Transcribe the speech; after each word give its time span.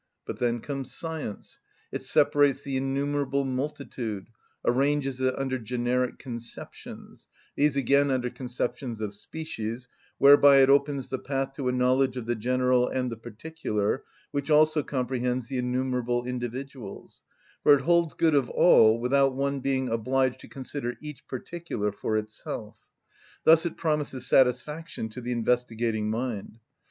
But 0.25 0.39
then 0.39 0.61
comes 0.61 0.91
science: 0.91 1.59
it 1.91 2.01
separates 2.01 2.61
the 2.61 2.75
innumerable 2.75 3.45
multitude, 3.45 4.29
arranges 4.65 5.21
it 5.21 5.37
under 5.37 5.59
generic 5.59 6.17
conceptions, 6.17 7.27
these 7.55 7.77
again 7.77 8.09
under 8.09 8.31
conceptions 8.31 8.99
of 8.99 9.13
species, 9.13 9.89
whereby 10.17 10.61
it 10.63 10.71
opens 10.71 11.09
the 11.09 11.19
path 11.19 11.53
to 11.53 11.67
a 11.67 11.71
knowledge 11.71 12.17
of 12.17 12.25
the 12.25 12.33
general 12.33 12.87
and 12.87 13.11
the 13.11 13.15
particular, 13.15 14.03
which 14.31 14.49
also 14.49 14.81
comprehends 14.81 15.49
the 15.49 15.59
innumerable 15.59 16.25
individuals, 16.25 17.21
for 17.61 17.75
it 17.75 17.81
holds 17.81 18.15
good 18.15 18.33
of 18.33 18.49
all 18.49 18.99
without 18.99 19.35
one 19.35 19.59
being 19.59 19.87
obliged 19.87 20.39
to 20.39 20.47
consider 20.47 20.97
each 20.99 21.27
particular 21.27 21.91
for 21.91 22.17
itself. 22.17 22.87
Thus 23.43 23.67
it 23.67 23.77
promises 23.77 24.25
satisfaction 24.25 25.09
to 25.09 25.21
the 25.21 25.31
investigating 25.31 26.09
mind. 26.09 26.57